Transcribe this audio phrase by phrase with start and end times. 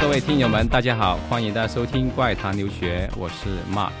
[0.00, 3.92] 各位听友们，大家好，欢迎大家收听《怪谈留学》，我是 Mark。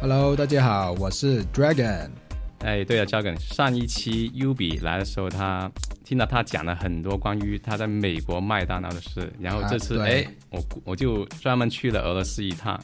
[0.00, 2.08] Hello，大家好，我是 Dragon。
[2.60, 5.68] 哎，对了，Dragon，上一期 U B 来的时候，他
[6.04, 12.80] 听到他讲了很多关于他在美国麦当劳的事，然后这次哎，我我就专门去了俄罗斯一趟，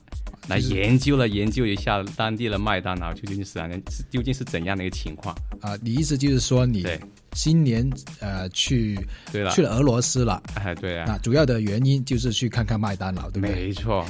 [0.48, 3.60] 来研究了研究一下当地的麦当劳究竟是
[4.10, 5.78] 究竟是怎样的一个情况啊？
[5.80, 6.84] 你意思就是说你？
[7.34, 7.88] 新年
[8.20, 8.98] 呃去
[9.32, 13.54] 对了去了俄罗斯了哎对啊那主要的原因就是去看看麦当劳对不对？
[13.66, 14.04] 没错，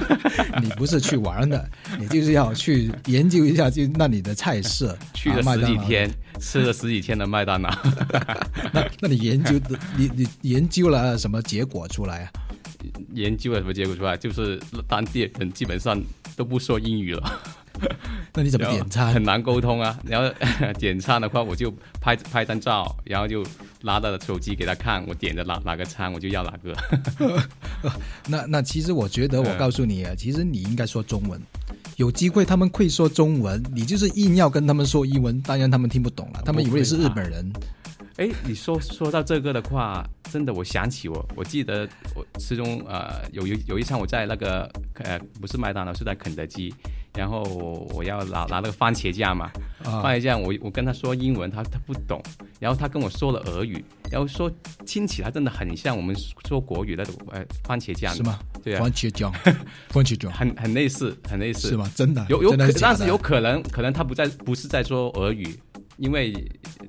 [0.62, 1.68] 你不是去玩的，
[2.00, 4.96] 你就是要去研究一下就那里的菜色。
[5.14, 7.70] 去了十几天，吃了十几天的麦当劳。
[8.72, 12.30] 那那你研究的你你研究了什么结果出来啊？
[13.14, 14.16] 研究了什么结果出来？
[14.16, 16.00] 就是当地人基本上
[16.36, 17.40] 都不说英语了。
[18.34, 19.12] 那你怎么点餐？
[19.12, 19.98] 很难沟通啊！
[20.04, 20.32] 然后
[20.78, 23.44] 点餐的话，我就拍拍张照，然后就
[23.82, 26.74] 拿到手机给他看，我点的哪哪个餐，我就要哪个。
[28.26, 31.40] 那那其实我觉得，我告诉你啊，其实你应该说中文。
[31.96, 37.52] 有机会他们会说中文，你就是硬要跟他们说英文，当然他们听不懂了，他们以为你是日本人。
[38.22, 44.70] 哎，你说说到这个的话，真的，我想起我，我记得我其中呃有有有一场我在那个
[45.02, 46.72] 呃不是麦当劳，是在肯德基。
[47.14, 47.42] 然后
[47.92, 49.50] 我要拿拿那个番茄酱嘛，
[49.84, 52.22] 番茄酱我我跟他说英文，他他不懂，
[52.58, 54.50] 然后他跟我说了俄语，然后说
[54.86, 56.16] 听起来真的很像我们
[56.48, 58.38] 说国语那种呃番茄酱是吗？
[58.64, 59.30] 对啊，番茄酱，
[59.90, 61.90] 番茄酱很很类似，很类似是吗？
[61.94, 65.54] 真的有有，但是有可能可能他不在不是在说俄语，
[65.96, 66.32] 因为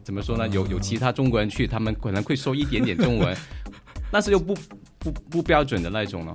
[0.04, 0.48] 怎么说呢？
[0.50, 3.36] 有有其他中国人去，他们可能会说一点点中文，
[4.12, 4.56] 但是又不
[5.00, 6.34] 不不标准的那种了。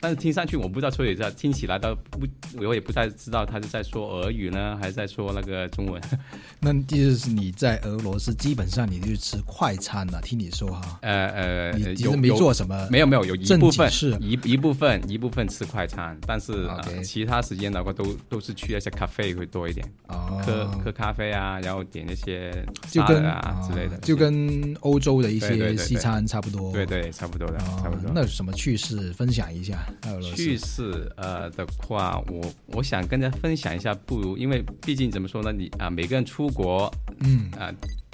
[0.00, 2.26] 但是听上去我不知道说一下，听起来倒不，
[2.58, 6.00] 我也不太知道他是在说俄语呢，还是在说那个中文。
[6.60, 10.98] 那就是你在俄罗斯基本上你就吃快餐了，听你说哈。
[11.02, 16.68] 呃呃，你其实没做什么，没有没有，有一部分是一一部分一部分吃快餐，但是
[17.04, 22.50] 其他时间的话都都是去那些咖啡会多一点，喝喝咖啡啊，然后点那些
[22.90, 26.72] 就跟啊之类的，就跟欧洲的一些西餐差不多。
[26.72, 28.10] 对对，差不多的，差不多。
[28.14, 29.78] 那有什么趣事分享一下？
[30.22, 37.50] 趣事呃的话，我我想跟大家分享一下，不如因为毕竟怎么说呢，你啊每个人出国，嗯。
[37.58, 37.72] 啊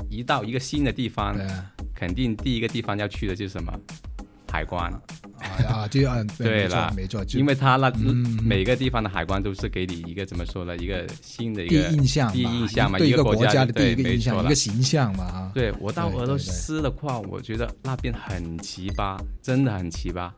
[0.09, 1.37] 一到一个新的地方，
[1.93, 3.73] 肯定第一个地方要去的就是什么
[4.51, 4.93] 海关。
[5.69, 7.93] 啊，就按 对了，没错，因为他那
[8.43, 10.75] 每个地方的海关都是给你一个怎么说呢？
[10.79, 15.51] 一个新的一个印象，第一印象嘛，一个国家的第一个印象，一个形象嘛。
[15.55, 20.31] 对我到俄罗斯的话，我觉得那边很奇葩，真的很奇葩。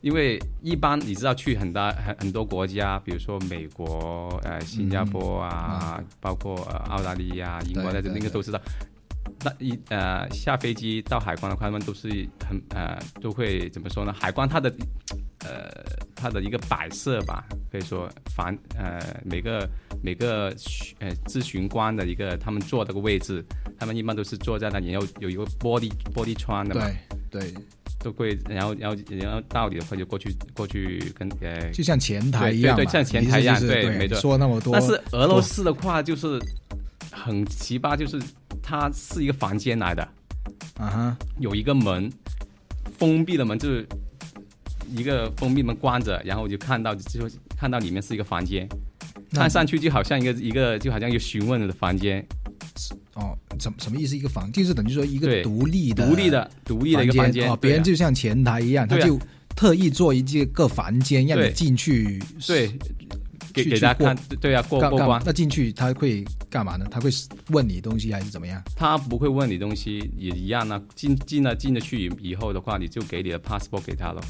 [0.00, 6.56] 因为一般你知道去很大很很多国家，比如说美国、呃新加坡啊，包括
[6.88, 8.60] 澳大利亚、英国，那那个都知道。
[9.44, 12.08] 那一呃下飞机到海关的话，他们都是
[12.46, 14.12] 很呃都会怎么说呢？
[14.12, 14.72] 海关它的
[15.44, 15.70] 呃
[16.14, 19.68] 它的一个摆设吧，可以说防呃每个
[20.02, 20.54] 每个
[20.98, 23.44] 呃咨询官的一个他们坐这个位置，
[23.78, 26.84] 他们一般都是坐在那里，然后有一个玻璃玻璃窗的嘛，
[27.30, 27.54] 对对，
[28.00, 36.40] 都会然后然后然后到你的话就过去过去跟呃就像前台一样，对对像前台一样，对没错，说那么多，但是俄罗斯的话就是
[37.10, 38.20] 很奇葩，就是。
[38.60, 40.02] 它是一个房间来的，
[40.76, 42.12] 啊哈，有一个门，
[42.98, 43.86] 封闭的门，就是
[44.94, 47.26] 一个封闭门关着，然后我就看到，就
[47.56, 48.68] 看到里面是一个房间，
[49.32, 52.22] 看上去就好像一个一个，就好像一个询问的房间。
[53.14, 54.14] 哦，什什么意思？
[54.14, 57.50] 一个房，就是等于说一个独立的、独立的、独立的一个房间。
[57.50, 59.18] 哦，别人就像前台一样，他就
[59.56, 62.22] 特意做一个个房间让你进去。
[62.46, 62.70] 对。
[63.64, 65.22] 给大家看，对啊，过过关。
[65.24, 66.86] 那进去他会干嘛呢？
[66.90, 67.10] 他会
[67.48, 68.62] 问你东西还是怎么样？
[68.76, 70.80] 他不会问你东西，也一样啊。
[70.94, 74.22] 进进了进了去以以后的话，你就给你的 passport 给他了，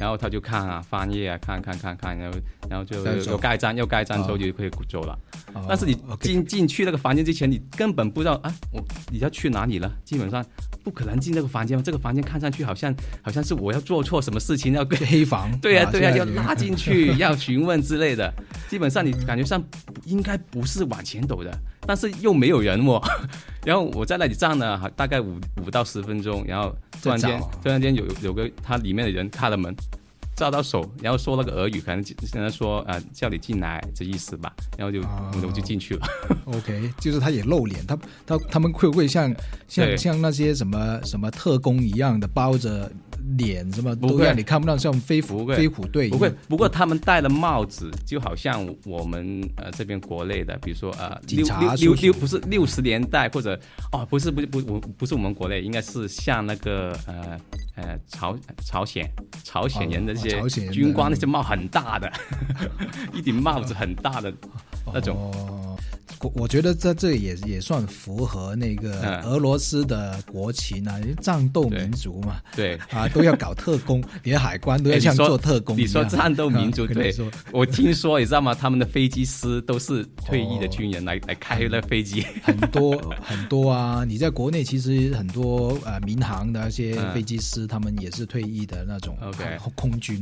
[0.00, 2.38] 然后他就看啊，翻页啊，看看看看，然后
[2.70, 5.12] 然后就盖章，要盖章之后哦就可以走了。
[5.52, 9.92] 哦但是你进进去那个房间之前，你根本不知道啊，我你要去哪里了？
[10.04, 10.44] 基本上
[10.82, 11.82] 不可能进这个房间嘛。
[11.84, 18.32] 这个房间看上去好像好像是我要做错什么事情要跟黑房 对呀、对呀、要拉进去， 要询问之类的。
[18.68, 19.62] 基本上你感觉上
[20.04, 21.50] 应该不是往前走的，
[21.86, 23.00] 但是又没有人哦。
[23.64, 29.74] 然后我在那里站了大概五五到十分钟，然后突然间啊突然间有有个他里面的人开了门，
[30.34, 36.06] 照到手，然后说了个俄语，可能现在说呃叫你进来这意思吧，然后就、哦我就进去了。
[36.46, 39.34] OK，就是他也露脸，他他他们会不会像
[39.68, 42.90] 像像那些什么什么特工一样的包着
[43.36, 44.12] 脸，什么不会。
[44.12, 45.56] 都让你看不到，像飞虎不会。
[45.56, 53.58] 飞虎队不会，不过他们戴了帽子，就好像我们呃这边国内的，比如说呃警六六六不是六十年代或者
[53.92, 57.40] 哦不是不是不不不是我们国内，应该是像那个呃
[57.76, 59.08] 呃朝朝鲜
[59.44, 62.12] 朝鲜人的那些军官那些帽很大的，
[63.14, 64.32] 一顶帽子很大的
[64.92, 65.32] 那种。
[66.20, 75.92] 哦，我我觉得在这也也算符合那个嗯俄罗斯的国情啊，因为战斗民族嘛，对，啊都要搞特工， 连海关都要像做特工一你样。
[75.92, 78.54] 说战斗民族对啊我听说你知道吗？
[78.54, 82.24] 他们的飞机师都是退役的军人来、来开那飞机。
[82.42, 84.04] 很多 很多啊！
[84.06, 90.20] 你在国内其实很多呃民航的那些嗯飞机师，他们也是退役的那种 OK 空军。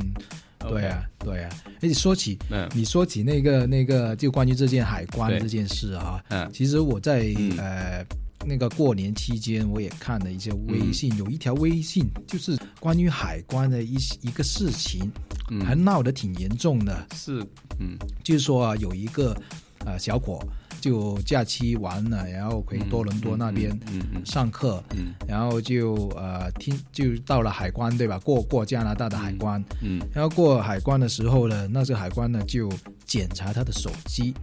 [0.58, 1.50] 对啊，对啊。
[1.80, 2.68] 而且说起嗯。
[2.74, 7.56] 你说起那个那个，就关于这件海关这件事啊，嗯其实我在、嗯。
[7.58, 8.04] 呃
[8.46, 15.10] 那个过年期间，我也看了一些微信，嗯有一条微信就是关于海关的一一个事情，
[15.50, 15.60] 嗯。
[15.66, 17.08] 还闹得挺严重的。
[17.14, 17.44] 是
[17.80, 17.98] 嗯。
[18.22, 19.36] 就是说啊，有一个
[19.84, 20.40] 呃小伙
[20.80, 23.78] 就假期完了，然后回多伦多那边
[24.24, 25.14] 上课，嗯。
[25.26, 28.18] 然后就呃听就到了海关对吧？
[28.20, 30.00] 过过加拿大的海关，嗯。
[30.12, 32.70] 然后过海关的时候呢，那这个海关呢就
[33.04, 34.34] 检查他的手机，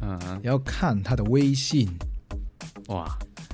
[0.00, 0.18] 嗯。
[0.26, 1.88] 嗯然后看他的微信，
[2.88, 3.06] 哇。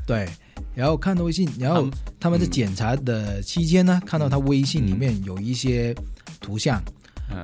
[0.06, 0.28] 对，
[0.74, 1.88] 然后看到微信，然后
[2.20, 2.50] 他们在嗯。
[2.50, 5.94] 检查的期间呢，看到他微信里面有一些
[6.40, 6.92] 图像，嗯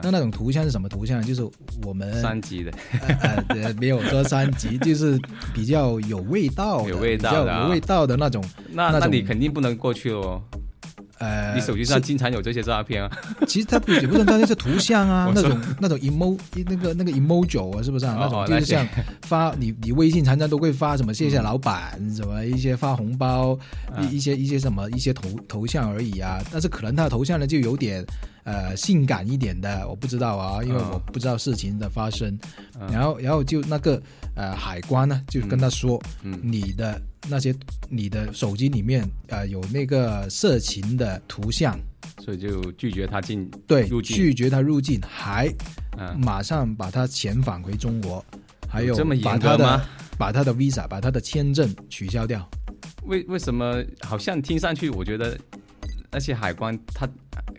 [0.02, 1.22] 那那种图像是什么图像？
[1.22, 1.42] 就是
[1.84, 2.72] 我们三级的
[3.20, 5.18] 呃呃，没有说三级，就是
[5.52, 8.44] 比较有味道的，有味道的啊有味道的那种。
[8.70, 10.40] 那那那你肯定不能过去哦。
[11.18, 13.10] 呃，你手机上经常有这些照片啊。
[13.46, 18.16] 其实它不也不是它那些图像啊， 那种那种 emo 那个那个 emoji 啊，是不是啊？
[18.16, 18.88] 哦那种就是像
[19.26, 23.58] 发你你微信常常都会发什么谢谢老板，什么一些发红包，
[23.94, 26.42] 嗯一一些一些什么一些头头像而已啊。
[26.50, 28.02] 但是可能他的头像呢就有点
[28.44, 32.38] 呃性感一点的，我不知道啊，因为嗯我不知道事情的发生。
[32.80, 34.00] 嗯然后然后就那个
[34.34, 37.54] 呃海关呢就跟他说，嗯你的那些
[37.88, 41.78] 你的手机里面呃有那个色情的图像，
[42.20, 43.88] 所以就拒绝他进对。
[44.02, 45.46] 拒绝他入境，还
[45.98, 48.24] 嗯，马上把他遣返回中国，
[48.68, 49.82] 还有把他的吗？
[50.16, 52.48] 把他的 visa 把他的签证取消掉。
[53.04, 55.38] 为为什么好像听上去，我觉得
[56.10, 57.08] 那些海关他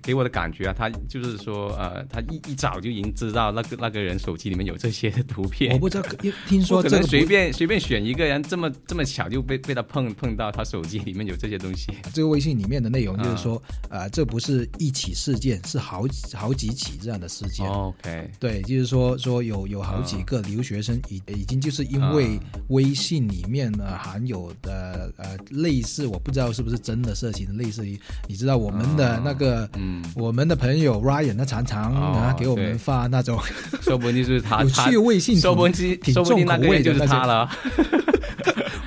[0.01, 5.74] 给我的感觉啊，他就是说呃，他一一早就已经知道那个那个人手机里面有这些图片。
[5.74, 6.09] 我不知道，
[6.48, 11.92] 听说可能随便随便选一个人，这么这么巧就被被他碰碰到他手机里面有这些东西。
[12.13, 17.68] 这个微信里面的内容就是嗯说，呃，这不是一起事件，是好几好几起这样的事件。
[17.68, 33.40] OK，对，就是说说有有好几个留学生已已经就是因为微信里面呢含有的呃类似我不知道是不是真的色情，类似于你知道我们的那个、嗯，我们的朋友 Ryan 他常常哦啊给我们发那种
[33.81, 37.50] 说不定就是他 有他趣味性说不挺定挺重口定那个就是他了。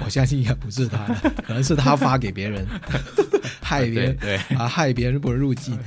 [0.05, 2.67] 我相信应该不是他的， 可能是他发给别人，
[3.63, 5.79] 害别人对啊，害别人不能入境。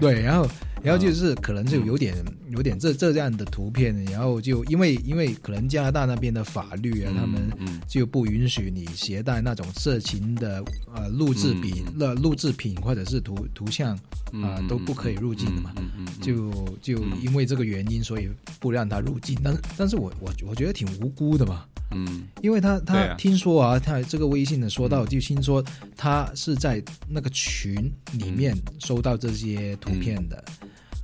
[0.00, 0.48] 对，然后
[0.84, 2.14] 然后就是可能就有点
[2.50, 7.80] 有点这这样的图片，然后就因为因为可能加拿大那边的法律啊，他们嗯。
[7.88, 10.62] 就不允许你携带那种色情的
[10.94, 13.96] 呃录制品、呃录制品或者是图图像
[14.32, 15.72] 啊、都不可以入境的嘛。
[16.20, 16.50] 就
[16.82, 17.12] 就嗯。
[17.22, 19.38] 因为这个原因，所以不让他入境。
[19.42, 21.64] 但是但是我我我觉得挺无辜的嘛。
[21.92, 22.24] 嗯。
[22.42, 25.64] 因为他他听说啊，他这个微信的说到，就听说
[25.96, 30.44] 他是在那个群里面收到这些图片的。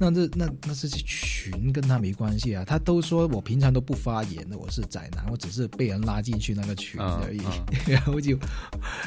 [0.02, 8.38] 那这那那这些群跟他没关系啊，他都说我平常都不发言的，我是宅男，我只是被人拉进去那个群嗯而已，嗯 然后就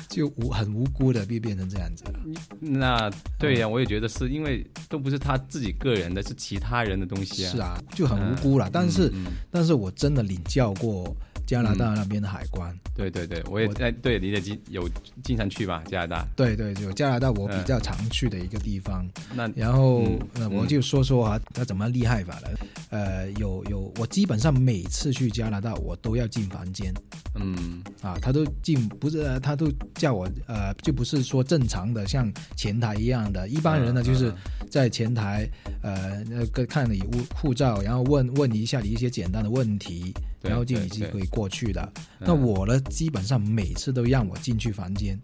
[0.07, 2.19] 就无很无辜的变变成这样子了。
[2.59, 7.51] 那对呀、我也觉得是因为都不是他自己个人的，是其他人的东西啊。
[7.51, 8.69] 是啊，就很无辜了。
[8.71, 9.11] 但是、
[9.49, 12.73] 但是我真的领教过加拿大那边的海关。
[12.95, 14.87] 对对对，我也我在对你也经有
[15.23, 16.27] 经常去吧，加拿大。
[16.35, 19.07] 对对，有加拿大我比较常去的一个地方。
[19.33, 22.49] 那然后嗯呃，我就说说啊，他怎么厉害法了？
[22.89, 26.93] 呃，有有，我基本上每次去加拿大，我都要进房间
[27.35, 34.35] 嗯啊，他都进，不是呃他都叫我呃，就不是说正常的像前台一样的，一般人呢嗯就是嗯
[34.69, 35.49] 在前台
[35.81, 41.81] 呃那个看你护护照，然后问问一下你一些简单的问题，对然后就对对你就可以过去的。
[42.19, 45.19] 嗯那我呢，基本上每次都让我进去房间，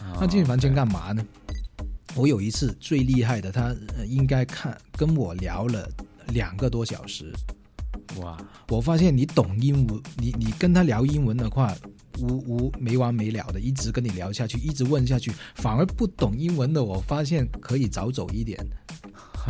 [0.00, 1.24] 哦那进去房间干嘛呢？
[2.14, 5.88] 我有一次最厉害的，他、呃应该看跟我聊了
[6.28, 7.32] 两个多小时。
[8.16, 8.36] 哇，
[8.68, 11.74] 我发现你懂英文，你你跟他聊英文的话，
[12.20, 18.58] 无无没完没了的，一直跟你聊下去，一直问下去，反而不懂英文的，我发现可以早走一点。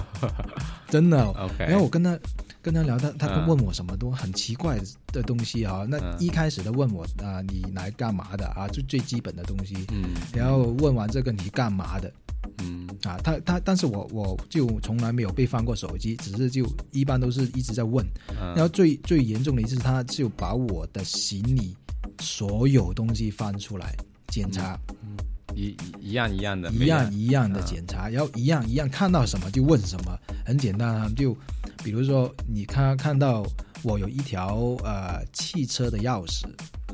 [0.90, 1.16] 真的。
[1.58, 2.18] 然后我跟他
[2.66, 4.76] 跟他聊，他他嗯问我什么都很奇怪
[5.12, 5.86] 的东西啊。
[5.88, 8.66] 那嗯一开始的问我啊、你来干嘛的啊？
[8.66, 9.76] 就最基本的东西。
[9.92, 12.12] 嗯然后问完这个你干嘛的
[12.58, 13.20] 嗯啊？
[13.22, 18.04] 他他，但是我我就从来没有被翻过手机，只是就一般都是一直在问。
[18.36, 21.76] 然后嗯最最严重的一次，他就把我的行李
[22.18, 23.94] 所有东西翻出来
[24.26, 31.36] 检查，一一一样一样的，一样一样的检查，然后一样一样看到什么就问什么，很简单啊，就
[31.82, 33.46] 比如说你看看到
[33.82, 36.46] 我有一条呃汽车的钥匙，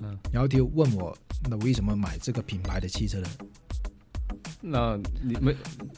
[0.03, 0.17] 嗯。
[0.33, 1.17] 然后就问我
[1.49, 3.29] 那为什么买这个品牌的汽车的？
[4.63, 5.55] 那你们，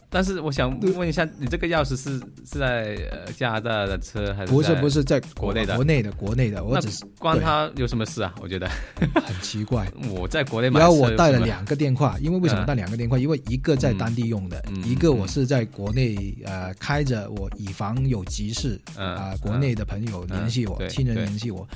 [0.09, 5.75] 但是我想问一下，你这个钥匙是是在呃加拿大的车还是不是不是在国内的？
[5.76, 7.44] 国内的国内的，我只是关对。
[7.44, 8.35] 他有什么事啊？
[8.40, 8.68] 我觉得。
[8.97, 9.87] 很奇怪。
[10.11, 12.66] 我在国内买然后我带了两个电话，因为为什么嗯。
[12.66, 13.18] 带两个电话？
[13.18, 21.68] 因为一个在当地用的，嗯一个我是在国内呃开着，我以防有急事嗯啊、国内的朋友联系我，亲人联系我，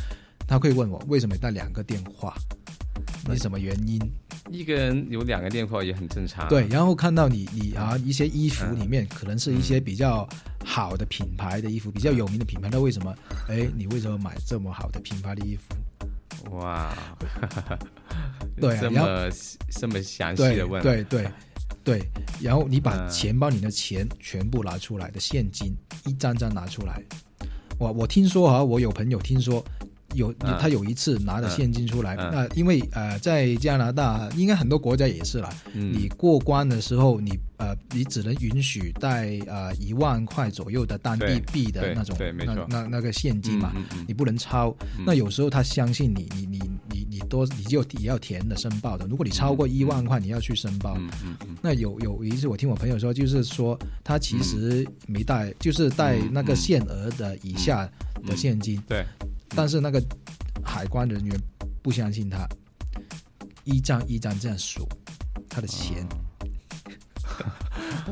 [0.46, 2.57] 他会问我为什么带两个电话，那
[3.34, 4.00] 你什么原因？
[4.50, 6.48] 一个人有两个电话也很正常。
[6.48, 10.26] 对，然后看到你你啊一些衣服嗯里面可能是一些比较
[10.64, 13.14] 好的品牌的衣服，比较有名的品牌，那为什么？
[13.48, 16.56] 哎，你为什么买这么好的品牌的衣服？
[16.56, 16.96] 哇，
[18.56, 19.30] 对啊这么
[19.70, 21.28] 这么详细的问，对对
[21.84, 22.02] 对，
[22.40, 27.02] 然后你把嗯钱包里的钱全部拿出来的现金，一张张拿出来。
[27.78, 29.62] 我我听说哈，我有朋友听说
[30.14, 30.56] 有嗯。
[30.60, 32.30] 他有一次拿着现金出来，嗯。
[32.32, 43.72] 那因为呃在加拿大，应该很多国家也是啦，嗯，你过关的时候，你呃你只能允许带呃一万块左右的当地币的那种那那那个现金嘛，
[44.06, 44.74] 你不能超。
[44.98, 45.04] 嗯。
[45.06, 46.58] 那有时候他相信你，你你
[46.90, 49.06] 你你多你就也要填的申报的。
[49.06, 50.96] 如果你超过一万块，你要去申报。
[51.60, 57.88] 那有有一次我听我朋友说，就是说他其实没带，就是带那个限额的以下
[58.26, 59.04] 的现金，对，
[59.56, 60.02] 但是那个
[60.62, 61.40] 海关人员
[61.82, 62.46] 不相信他，
[63.64, 64.86] 一张一张这样数
[65.48, 66.06] 他的钱。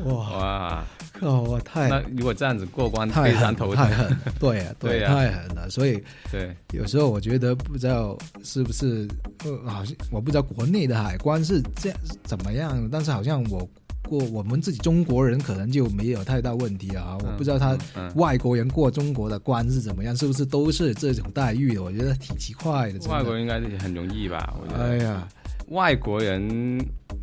[0.05, 0.85] 哇哇，
[1.19, 1.41] 靠！
[1.41, 5.69] 我太那如果这样子过关太非常狠头疼，太狠了， 对啊，对啊太狠了。
[5.69, 6.01] 所以
[6.31, 9.07] 对，有时候我觉得不知道是不是，
[9.43, 13.67] 呃，好像我不知道国内的海关是这样怎么样，但是好像我
[14.07, 17.17] 过我们自己中国人可能就没有太大问题啊。
[17.19, 17.77] 我不知道他
[18.15, 21.83] 外国人过中国的关是怎么样，是不是都是这种待遇的？
[21.83, 22.99] 我觉得挺奇怪的。
[22.99, 24.55] 的外国人应该是很容易吧？
[24.61, 24.83] 我觉得。
[24.83, 25.27] 哎呀，
[25.67, 26.79] 外国人，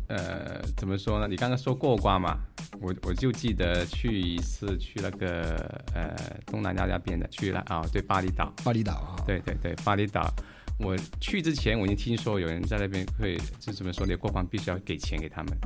[0.07, 1.27] 呃，怎么说呢？
[1.27, 2.37] 你刚刚说过关嘛，
[2.79, 6.15] 我我就记得去一次去那个呃
[6.45, 10.31] 东南亚那边的，去了啊、对巴厘岛，巴厘岛啊，对对对，巴厘岛。
[10.77, 14.13] 我去之前我已经听说有人在那边会，就怎么说你？
[14.13, 15.57] 过关必须要给钱给他们，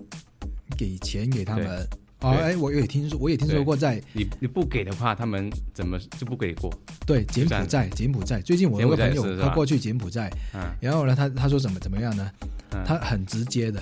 [0.77, 1.65] 给钱给他们。
[1.65, 1.99] 对。
[2.21, 6.69] 哦，哎，我也听说，我也听说过在你你不给的话，他们怎么就不给过？
[7.07, 8.41] 对柬埔寨，柬埔寨。
[8.41, 10.69] 最近我有个朋友他过去柬埔寨，嗯。
[10.81, 12.29] 然后呢，他他说怎么怎么样呢？
[12.71, 13.81] 嗯，他很直接的，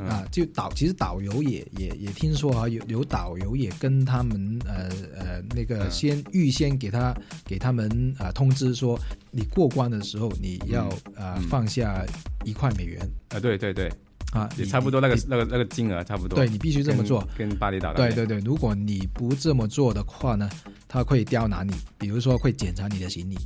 [0.00, 0.08] 嗯。
[0.08, 5.90] 啊，就导其实导游也也也听说啊，有有导游也跟他们呃呃那个嗯。
[5.92, 8.98] 先预先给他给他们啊、通知说，
[9.30, 11.42] 你过关的时候你要啊、嗯。
[11.48, 12.04] 放下
[12.44, 13.00] 一块美元。
[13.28, 13.88] 啊，对对对，
[14.32, 16.36] 啊，你也差不多那个那个那个金额差不多。
[16.38, 17.26] 对你必须这么做。
[17.36, 20.48] 跟，跟巴厘岛那边对对对，如果你不这么做的话呢，
[20.86, 23.36] 他会刁难你，比如说会检查你的行李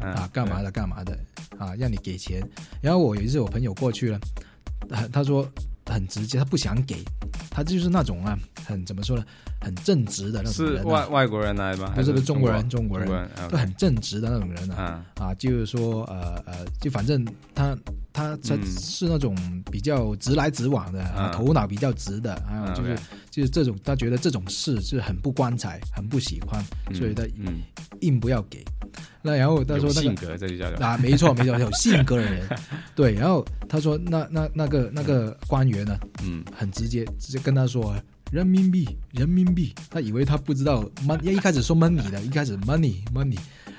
[0.00, 1.16] 嗯啊，干嘛的干嘛的
[1.56, 2.42] 啊，让你给钱。
[2.82, 4.18] 然后我有一次我朋友过去了，
[4.88, 5.48] 他他说
[5.86, 6.96] 很直接，他不想给，
[7.48, 8.36] 他就是那种啊，
[8.66, 9.24] 很怎么说呢，
[9.60, 10.84] 很正直的那种是人、啊。
[10.84, 11.92] 外外国人来吗？
[11.94, 14.82] 不是不是中中国人，中国人都很正直的那种人啊。
[14.82, 17.24] 啊啊，就是说，呃呃，就反正
[17.54, 17.78] 他
[18.14, 19.36] 他他嗯是那种
[19.70, 22.96] 比较直来直往的，头脑比较直的，还有啊就是、
[23.30, 27.60] 就是这种，他觉得这种事是很不光彩，很不喜欢，嗯所以他嗯，
[28.00, 28.64] 硬不要给。
[29.20, 30.66] 那然后他说那个性格这就叫。
[30.76, 32.46] 啊，没错没错，有性格的人，
[32.94, 33.14] 对。
[33.14, 36.44] 然后他说那那那个那个官员呢，嗯。
[36.56, 37.96] 很直接，直接跟他说
[38.30, 39.74] 人民币，人民币。
[39.90, 43.38] 他以为他不知道 money，一开始说 money 的，一开始 money money，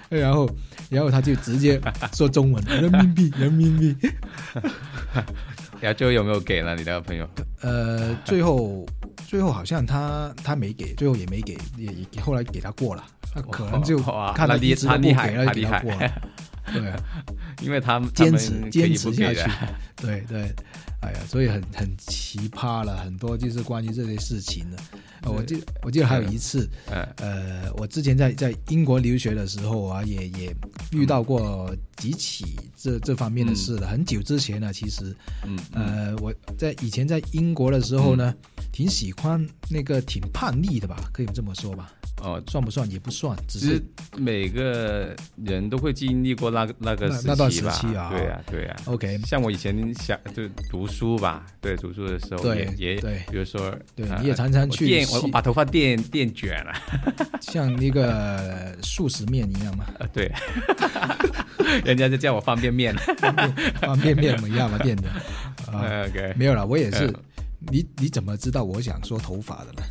[0.10, 0.50] 然后
[0.90, 1.80] 然后他就直接
[2.14, 3.96] 说中文，人民币，人民币。
[5.82, 7.30] 然后最后有没有给了你那个朋友？
[7.62, 8.86] 呃，最后
[9.28, 13.04] 最后好像他他没给，最后也没给，也也后来给他过了。
[13.36, 16.12] 那可能就看他那厉一直都不他厉害给了，他过了。
[16.74, 16.98] 对啊，
[17.62, 19.50] 因为他们坚持坚持下去的，
[19.98, 20.42] 对对，
[21.02, 24.78] 哎呀，所以很很奇葩了，很多就是关于这些事情的。
[25.26, 30.56] 呃我记我记得还有一次，嗯呃，我之前在在英国留学的时候啊，也也
[30.92, 32.46] 遇到过几起
[32.78, 33.88] 这这方面的事了。
[33.88, 35.16] 很久之前呢，其实
[35.46, 38.34] 嗯嗯呃，我在以前在英国的时候呢，
[38.72, 41.92] 挺喜欢那个挺叛逆的吧，可以这么说吧？
[42.24, 43.80] 哦，算不算也不算，只是
[44.18, 45.14] 每个
[45.44, 48.76] 人都会经历过那个那个时那那段期吧时期啊对呀对呀。
[48.86, 49.20] OK。
[49.26, 56.74] 像我以前想就读书吧，对，读书的时候对也也，对比如说，呃对你也常常去电，我我把头发电电卷了，
[57.42, 60.32] 像那个素食面一样嘛，呃，对，
[61.84, 62.96] 人家就叫我方便面。
[63.82, 65.10] 方便面一样嘛，电的
[65.72, 67.08] 啊，，OK，没有了，我也是。
[67.08, 67.16] 嗯。
[67.72, 69.82] 你你怎么知道我想说头发的呢？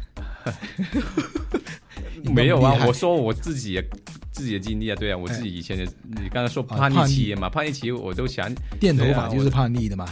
[2.32, 3.84] 没有啊我说我自己也
[4.30, 10.06] 自己的经历啊，对啊，我自己以前的，你刚才说啊叛逆期嘛，叛逆期我都想，电头发就是叛逆的嘛。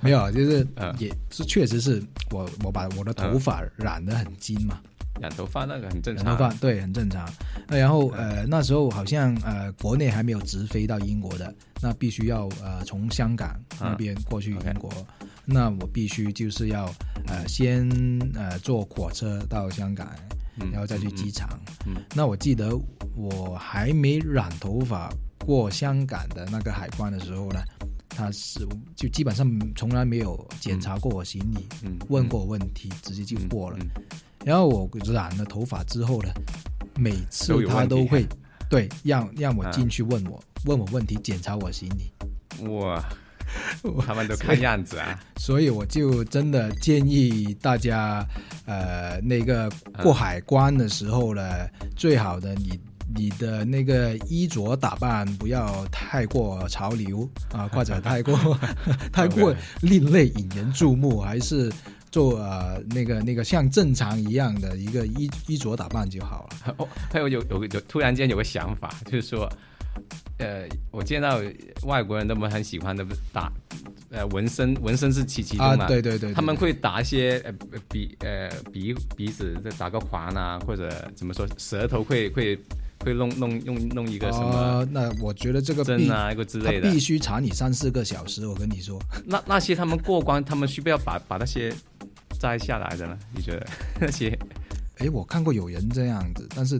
[0.00, 0.94] 没有，啊就是嗯。
[0.98, 4.80] 也是确实是我我把我的头发染得很金嘛，
[5.20, 7.28] 染头发那个很正常，染头发对很正常。
[7.68, 14.90] 那然后呃那时候好像呃国内还没有直飞到英国的，那必须要呃从香港那边过去英国，
[15.44, 16.86] 那我必须就是要
[17.26, 17.88] 呃先
[18.34, 20.08] 呃坐火车到香港，
[20.60, 21.48] 嗯然后再去机场。
[21.86, 22.02] 嗯嗯。
[22.14, 22.70] 那我记得
[23.14, 25.12] 我还没染头发
[25.44, 27.60] 过香港的那个海关的时候呢，
[28.08, 33.78] 他是就基本上从来没有检查过我行李，嗯，问过我问题，直接就过了。
[33.80, 33.88] 嗯，
[34.44, 36.30] 然后我染了头发之后呢，
[36.96, 38.26] 每次他都会
[38.68, 42.12] 对让让我啊进去问我、问我问题，检查我行李。
[42.60, 43.08] 嗯哇，
[44.04, 48.26] 他们都看样子啊，所以我就真的建议大家，
[48.66, 49.70] 呃，那个
[50.02, 52.78] 过海关的时候呢，最好的你
[53.14, 58.58] 你的那个衣着打扮不要太过潮流啊， 或者太过
[59.12, 61.72] 太过另类引人注目，还是
[62.10, 66.74] 做呃那个那个像正常一样的一个衣衣着打扮就好了。
[66.78, 69.48] 哦，还有有有有突然间有个想法，就是说，
[70.38, 71.40] 呃，我见到
[71.84, 73.50] 外国人他们很喜欢的打，
[74.10, 77.52] 呃，纹身，纹身是其其中啊，嘛，对对对对他们会打一些呃
[77.88, 82.58] 鼻呃鼻鼻子再打个环啊，或者怎么说，舌头会会
[83.04, 86.98] 会弄弄弄弄一个什么呃，那我觉得这个必针啊，一个之类的必。
[86.98, 89.00] 须查你三四个小时，我跟你说。
[89.24, 91.72] 那那些他们过关，他们需不要把把那些
[92.40, 93.18] 摘下来的呢？
[93.34, 93.66] 你觉得
[94.00, 94.36] 那些
[94.98, 96.78] 哎，我看过有人这样子，但是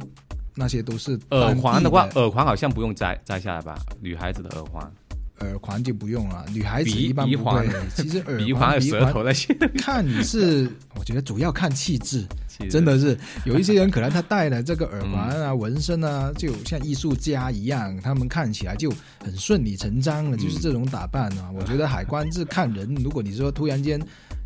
[0.56, 3.78] 那些都是耳环的话，耳环好像不用摘摘下来吧？
[4.00, 4.92] 女孩子的耳环，
[5.40, 7.68] 耳环就不用了，女孩子一般不会。
[7.94, 12.26] 其实耳 鼻环鼻舌头那些，看你是， 我觉得主要看气质，
[12.70, 13.16] 真的是。
[13.44, 15.46] 有一些人可能他戴了这个耳环嗯。
[15.46, 18.92] 啊、纹身啊，就像艺术家一样，他们看起来就
[19.24, 20.38] 很顺理成章了，嗯。
[20.38, 21.50] 就是这种打扮啊。
[21.54, 24.00] 我觉得海关是看人，如果你说突然间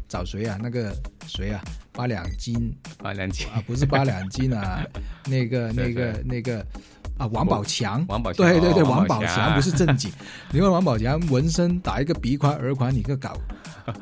[0.09, 0.95] 找谁啊，那个
[1.27, 2.75] 谁啊，八两金。
[2.99, 3.47] 八，两金。
[3.49, 4.85] 啊，不是八两金啊，
[5.27, 6.67] 那个那对个那个
[7.23, 8.05] 啊，王宝强。
[8.09, 10.11] 王宝强，对对对，哦王宝强强不是正经。
[10.51, 13.37] 你问王宝强纹身打一个鼻宽、耳环，你个搞，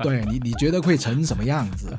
[0.02, 1.96] 对你你觉得会成什么样子？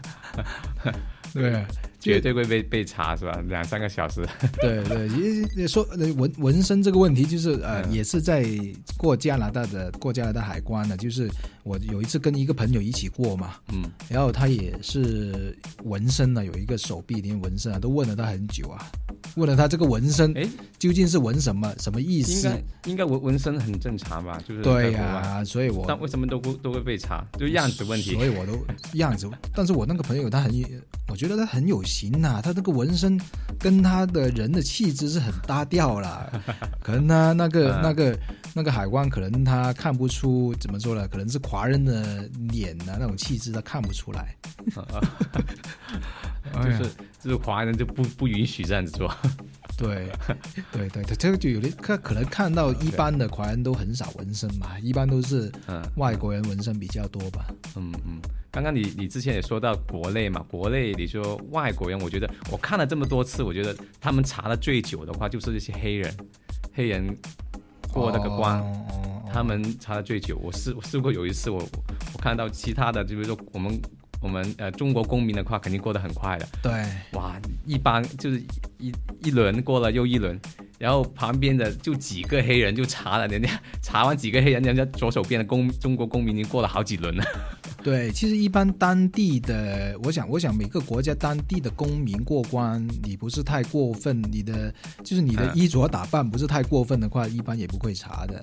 [1.33, 1.63] 对，
[2.01, 3.39] 绝对会被被查是吧？
[3.47, 4.27] 两三个小时，
[4.59, 5.07] 对 对，
[5.55, 8.43] 也说呃纹纹身这个问题，就是呃，嗯也是在
[8.97, 11.29] 过加拿大的过加拿大海关的，就是
[11.63, 18.83] 我有一次跟一个朋友一起过嘛，嗯，然后他也是纹身呢，有一个手臂连纹身啊，都问了他很久啊，
[19.35, 20.47] 问了他这个纹身哎，
[20.79, 22.49] 究竟是纹什么，什么意应思？
[22.49, 24.41] 该应该纹纹身很正常吧？
[24.47, 27.23] 就是对呀、所以我但为什么都会都会被查？
[27.37, 28.57] 就样子问题所以我都
[28.93, 29.29] 样子。
[29.53, 30.51] 但是我那个朋友他很，
[31.11, 33.19] 我觉得他很有型呐、他这个纹身
[33.59, 36.31] 跟他的人的气质是很搭调啦。
[36.81, 38.19] 可能他那个、嗯那个
[38.53, 41.05] 那个海关可能他看不出怎么说呢？
[41.09, 44.35] 可能是华人的脸啊，那种气质他看不出来。
[46.53, 46.79] 就是
[47.19, 49.13] 就是华人就不不允许这样子做。
[49.87, 50.07] 对，
[50.71, 55.51] 对对对，这个就有点可可能看到一般的华人都很少纹身嘛，一般都是
[55.95, 57.47] 外国人纹身比较多吧。
[57.75, 66.15] 嗯嗯，刚刚你你之前也说到国内嘛，国内你说外国人，我觉得我看了这么多次，我觉得他们查的最久的话就是那些黑人，
[66.73, 67.17] 黑人
[67.91, 68.63] 过那个关，
[69.33, 70.37] 他们查的最久。
[70.43, 71.57] 我试我试过有一次，我
[72.13, 73.81] 我看到其他的，就比如说我们。
[74.21, 76.47] 我们呃，中国公民的话，肯定过得很快的。
[76.61, 76.71] 对，
[77.13, 78.41] 哇，一般就是
[78.77, 80.39] 一一轮过了又一轮，
[80.77, 83.49] 然后旁边的就几个黑人就查了，人家
[83.81, 87.23] 查完几个黑人，人家左手边的公中国公民已经过了好几轮了。
[87.83, 94.71] 对，其实一般当地的，我想，我想每个国家当地的公民过关，你不是太过分，你的
[95.03, 98.39] 就是你的衣着打扮不是太过分的话，一般也不会查的。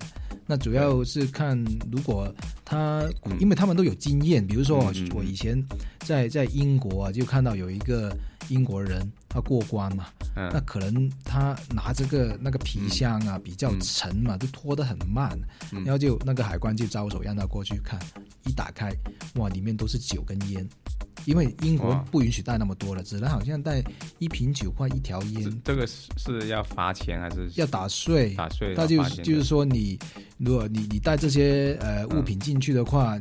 [0.51, 2.35] 那主要是看，如果
[2.65, 3.07] 他，
[3.39, 5.63] 因为他们都有经验，比如说我以前
[6.01, 8.17] 在在英国啊，就看到有一个
[8.49, 15.39] 英国人他过关嘛，那可能他拿这个那个皮箱啊比较沉嘛，就拖得很慢，
[15.71, 18.01] 然后就那个海关就招手让他过去看，
[18.47, 18.91] 一打开，
[19.35, 20.67] 哇，里面都是酒跟烟。
[21.29, 23.85] 因为英国不允许带那么多了，只能好像带
[24.19, 25.61] 一瓶酒或一条烟。
[25.63, 28.33] 这个是是要罚钱还是要打税？
[28.35, 28.73] 打税。
[28.75, 29.99] 那就就是说，你
[30.39, 33.21] 如果你你带这些呃物品进去的话，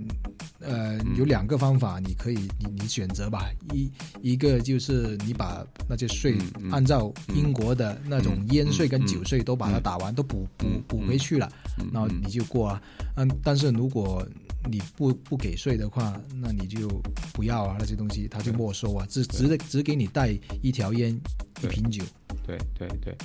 [0.61, 3.49] 呃，有两个方法，你可以你你选择吧。
[3.73, 3.91] 一
[4.21, 6.37] 一个就是你把那些税
[6.71, 11.51] 按照英国的那种烟税跟酒税都把它打完，都补补补回去了，
[11.91, 12.81] 然后你就过啊。
[13.17, 14.25] 嗯，但是如果
[14.67, 16.87] 你不不给税的话，那你就
[17.33, 21.19] 不要啊，那些东西他就没收啊，只只只给你带一条烟，
[21.63, 22.03] 一瓶酒。
[22.47, 23.15] 对对对，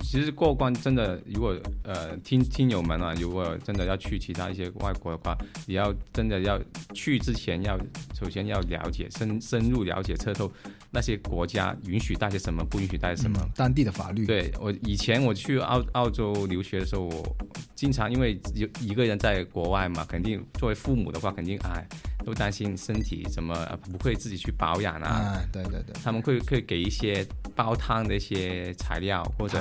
[0.00, 6.60] 其实过关真的，如果呃听听友们啊，如果真的要去其他一些外国的话，也要真的要
[6.92, 7.78] 去之前要
[8.12, 10.50] 首先要了解深深入了解彻透
[10.90, 14.26] 那些国家允许带些什么，不允许带什么，当地的法律。
[14.26, 17.36] 对我以前我去澳澳洲留学的时候，我
[17.76, 21.86] 经常因为有一个人在国外嘛，肯定作为父母的话，肯定哎
[22.24, 23.54] 都担心身体怎么
[23.90, 25.40] 不会自己去保养啊。
[25.52, 28.72] 对对对，他们会会给一些煲汤的一些。
[28.82, 29.58] 材料或者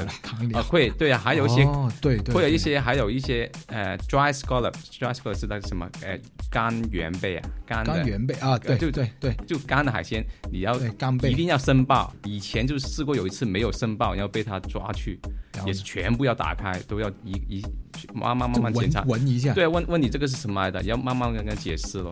[0.54, 1.64] 啊 会对啊，还有一些
[2.02, 6.20] 对对，会有一些还有一些呃，dry scallop，dry scallop 是那个什么呃，
[6.50, 12.14] 干圆贝啊，干干元贝啊，对对对对，就干的海鲜，你要干贝一定要申报。
[12.26, 15.20] 以前就试过有一次没有申报，然后被他抓去，
[15.66, 17.66] 也是全部要打开，都要一一
[18.14, 22.12] 慢慢慢慢检查闻一下，对，问问你这个是什么来的，要慢慢跟他解释咯。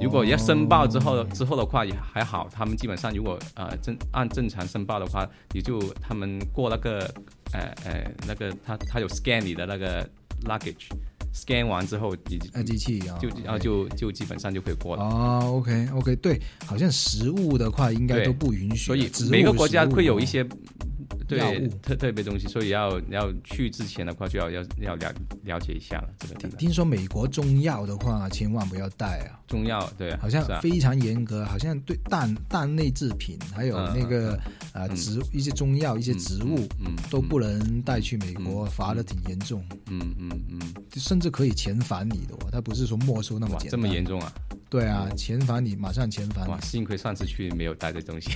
[0.00, 7.00] 如果要申报之后之后的话也还好，他们基本上如果呃正按正常申报的话，你就他们过那个
[7.52, 10.08] 呃呃那个他他有 scan 你的那个
[10.44, 15.02] luggage，scan 完之后你按机器就然后就就基本上就可以过了。
[15.02, 20.46] 哦，OK OK，对，好像食物的话应该都不允许，所以每个国家会有一些。
[21.26, 26.08] 对特特别东西，所以要要去之前的话，就要要要了了解一下了。
[26.18, 29.40] 这个听听说美国中药的话，千万不要带啊！
[29.46, 34.38] 中药对，好像非常严格，好像对蛋蛋类制品，还有那个
[34.72, 39.64] 呃植一些中药、一些植物，嗯，都不能带去美国，罚的挺严重。
[39.90, 40.60] 嗯嗯嗯，
[40.96, 43.70] 甚至可以遣返你的哦，他不是说没收那么简单。
[43.70, 44.32] 这么严重啊？
[44.70, 46.46] 对啊，遣返你，马上遣返。
[46.48, 48.30] 哇，幸亏上次去没有带这东西。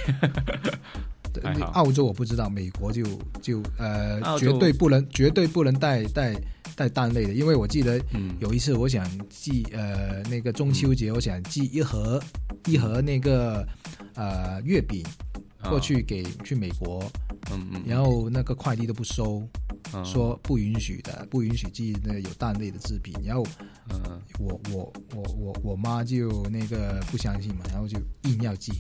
[1.73, 3.05] 澳洲我不知道，美国就
[3.41, 6.35] 就呃绝对不能绝对不能带带
[6.77, 8.01] 带蛋类的，因为我记得
[8.41, 12.23] 有一次我想寄呃那个中秋节我想寄一盒
[12.67, 13.67] 一盒那个
[14.15, 15.05] 呃月饼
[15.69, 17.03] 过去给去美国，
[17.51, 19.47] 嗯嗯，然后那个快递都不收，
[20.05, 23.47] 说不允许的，不允许寄那个有蛋类的制品，然后
[23.91, 24.21] 嗯。
[24.39, 28.73] 我我我我我妈就那个不相信嘛，然后就硬要寄。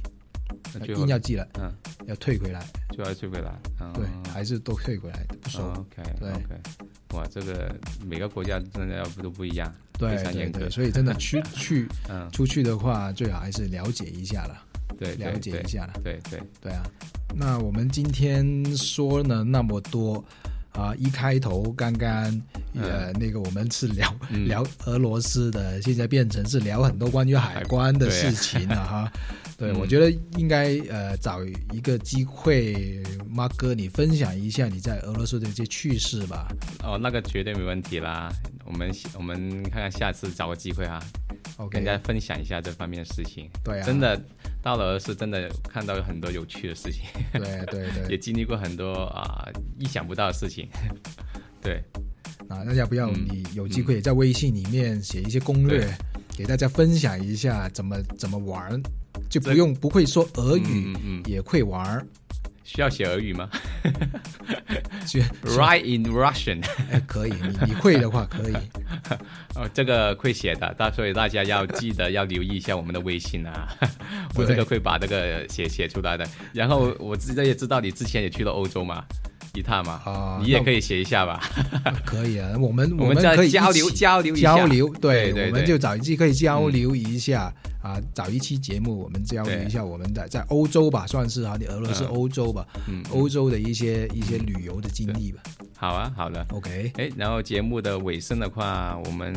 [0.87, 1.73] 硬要寄了，嗯，
[2.07, 3.53] 要退回来，就要退回来，
[3.95, 5.63] 对，还是都退回来，不收。
[5.65, 6.31] OK，对。
[7.17, 14.63] 哇，这个每个国家真的要不都不一样，对对对，所以真的去 去，嗯，出去的话，最好还是了解一下了，
[14.99, 16.41] 对，了解一下了，对对。
[16.61, 16.83] 对啊。
[17.35, 20.25] 那我们今天说了那么多。
[20.73, 22.43] 啊，一开头刚刚
[22.75, 24.15] 呃那个我们是聊
[24.47, 29.13] 聊俄罗斯的，现在变成是聊很多关于海关的事情了哈。
[29.59, 36.49] 对，我觉得应该呃找一个机会，马哥你分享一下你在俄罗斯的一些趣事吧。
[36.83, 38.33] 哦，那个绝对没问题啦。
[38.65, 41.01] 我们我们看看下次找个机会啊，
[41.71, 43.49] 跟大家分享一下这方面的事情。
[43.63, 44.21] 对啊，真的
[44.63, 47.05] 到了俄罗斯，真的看到有很多有趣的事情。
[47.33, 49.47] 对对对， 也经历过很多啊
[49.79, 50.69] 意想不到的事情。
[51.61, 51.81] 对，
[52.53, 55.89] 啊，那要不要你有机会在微信里面写一些攻略，
[56.37, 58.81] 给大家分享一下怎么怎么玩，
[59.31, 60.95] 就不用不会说俄语，
[61.27, 62.07] 也会玩。
[62.65, 63.51] 需要写俄语吗？
[65.45, 68.55] Write in Russian，哎，可以，你你会的话可以。
[69.57, 73.69] 哦，这个会写的，大所以大家要记得要留意一下我们的微信啊，
[74.37, 76.27] 我这个会把这个写写出来的。
[76.53, 79.05] 然后我自己也知道你之前也去了欧洲嘛。
[79.55, 81.41] 一趟嘛，啊，你也可以学一下吧。
[82.05, 95.43] 可以啊，我们我们 可以交流交流交流，对，我们就找一期可以交流一下啊，找一期节目，我们交流一下我们的在欧洲吧，算是哈，你俄罗斯欧洲吧，嗯，欧洲的一些一些旅游的经历吧。
[95.77, 96.93] 好啊，好的，OK。
[96.97, 99.35] 哎，然后节目的尾声的话，我们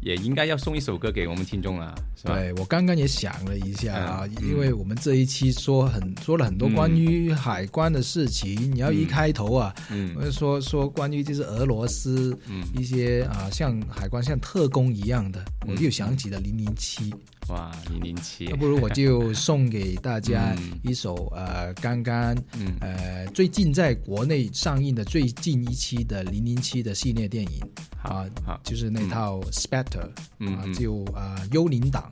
[0.00, 2.34] 也应该要送一首歌给我们听众啊，是吧？
[2.34, 17.12] 对我刚刚也想了一下啊，因为我们这一期说很说了很多关于海关的事情，你要一开头啊，嗯，说说关于就是俄罗斯，嗯，一些啊像海关像特工一样的，我就想起了零零七。
[17.48, 22.34] 哇，零零七，那不如我就送给大家 一首呃，刚刚
[22.80, 27.60] 呃最近在国内上映的最近一期的零零七的系列电影
[28.02, 29.42] 啊，好，就是那套
[29.74, 30.08] Spectre，
[30.38, 32.08] 啊，就啊幽灵党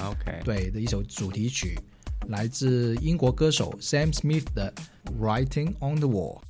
[0.00, 1.78] ，OK，对的一首主题曲，
[2.26, 4.74] 来自英国歌手 Sam Smith 的
[5.20, 6.40] Writing on the Wall。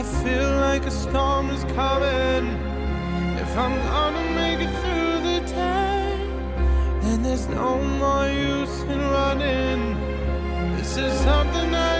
[0.00, 2.46] I feel like a storm is coming.
[3.36, 6.16] If I'm gonna make it through the day,
[7.02, 9.80] then there's no more use in running.
[10.78, 11.99] This is something I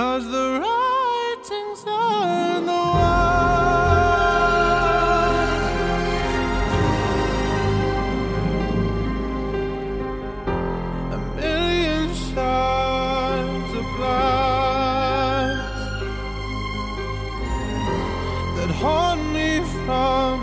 [0.00, 3.10] Cause the writing's on the wall.
[11.12, 15.76] A million shards of glass
[18.56, 19.50] that haunt me
[19.84, 20.36] from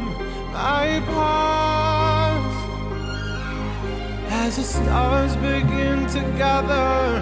[0.53, 2.67] my past
[4.29, 7.16] as the stars begin to gather.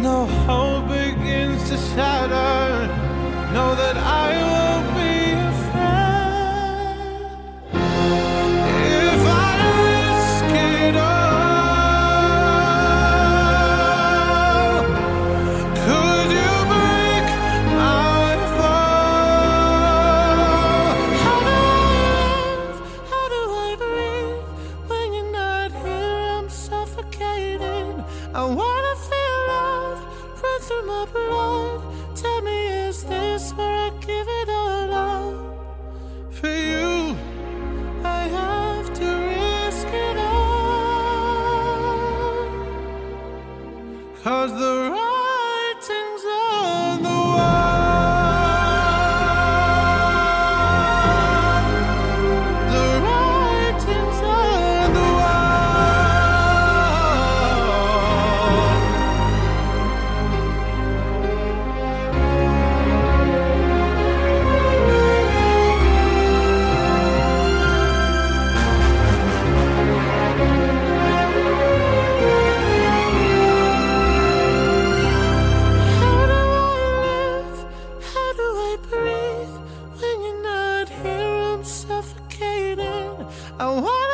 [0.00, 2.86] When all hope begins to shatter,
[3.52, 4.49] know that I
[78.72, 79.56] I breathe
[80.00, 81.54] when you're not here.
[81.54, 83.26] I'm suffocating.
[83.58, 84.09] I want.